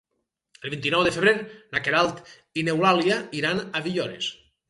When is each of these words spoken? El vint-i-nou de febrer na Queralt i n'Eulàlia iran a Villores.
El 0.67 0.71
vint-i-nou 0.73 1.03
de 1.07 1.11
febrer 1.17 1.33
na 1.75 1.83
Queralt 1.89 2.23
i 2.61 2.65
n'Eulàlia 2.69 3.21
iran 3.43 3.61
a 3.61 3.83
Villores. 3.91 4.31